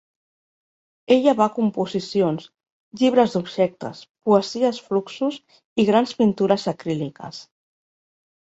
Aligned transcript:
Ella 1.15 1.33
va 1.41 1.45
composicions, 1.57 2.47
llibres 3.01 3.35
d"objectes, 3.37 4.01
poesia 4.31 4.73
fluxus 4.89 5.39
i 5.85 5.87
grans 5.91 6.17
pintures 6.23 6.67
acríliques. 6.77 7.45